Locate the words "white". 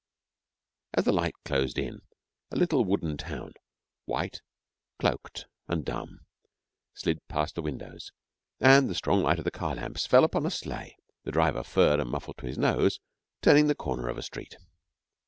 4.05-4.41